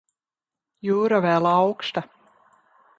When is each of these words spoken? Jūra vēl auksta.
Jūra 0.89 1.21
vēl 1.27 1.51
auksta. 1.53 2.07